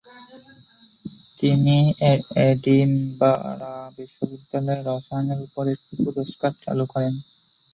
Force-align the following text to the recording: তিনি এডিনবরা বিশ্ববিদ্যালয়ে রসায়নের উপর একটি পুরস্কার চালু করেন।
তিনি 1.37 1.77
এডিনবরা 2.47 3.73
বিশ্ববিদ্যালয়ে 3.97 4.81
রসায়নের 4.81 5.39
উপর 5.47 5.63
একটি 5.75 5.93
পুরস্কার 6.03 6.51
চালু 6.63 6.85
করেন। 6.93 7.13